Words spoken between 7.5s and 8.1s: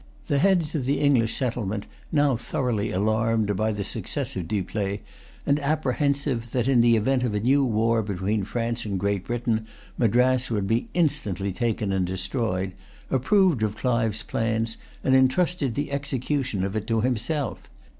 war